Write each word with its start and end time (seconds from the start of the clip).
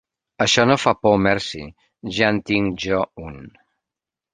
Això 0.45 0.65
no 0.69 0.77
fa 0.83 0.93
por, 1.01 1.19
merci, 1.29 1.63
ja 2.19 2.33
en 2.37 2.43
tinc 2.51 2.85
jo 2.89 3.07
un. 3.31 3.41